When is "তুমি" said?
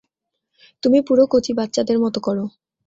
0.83-0.99